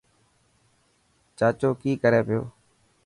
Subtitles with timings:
[1.37, 2.41] چاچو ڪي ڪري پيو.